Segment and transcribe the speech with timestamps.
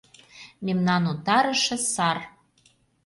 [0.65, 2.17] Мемнан утарыше сар.